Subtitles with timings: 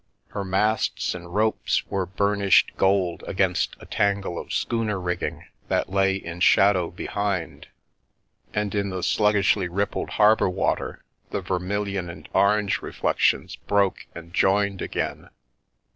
[0.29, 5.91] Her masts and ropes were burnished gold against a tan gle of schooner rigging that
[5.91, 7.67] lay in shadow behind,
[8.51, 14.81] and in the sluggishly rippled harbour water the vermilion and orange reflections broke and joined
[14.81, 15.29] again.